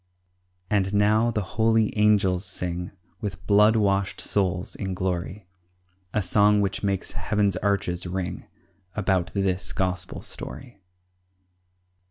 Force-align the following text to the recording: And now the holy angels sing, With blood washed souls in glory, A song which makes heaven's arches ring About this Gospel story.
And 0.67 0.95
now 0.95 1.29
the 1.29 1.43
holy 1.43 1.95
angels 1.95 2.43
sing, 2.43 2.89
With 3.19 3.45
blood 3.45 3.75
washed 3.75 4.19
souls 4.19 4.73
in 4.75 4.95
glory, 4.95 5.45
A 6.11 6.23
song 6.23 6.59
which 6.59 6.81
makes 6.81 7.11
heaven's 7.11 7.55
arches 7.57 8.07
ring 8.07 8.47
About 8.95 9.31
this 9.35 9.71
Gospel 9.71 10.23
story. 10.23 10.79